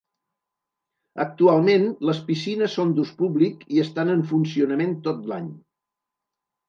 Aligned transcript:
Actualment 1.25 1.85
les 2.09 2.21
piscines 2.29 2.77
són 2.79 2.95
d'ús 3.01 3.11
públic 3.21 3.61
i 3.77 3.85
estan 3.85 4.15
en 4.15 4.25
funcionament 4.33 4.97
tot 5.09 5.33
l'any. 5.33 5.53